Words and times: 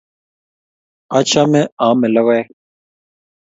Achame 1.17 1.61
ame 1.85 2.07
logoek. 2.13 2.47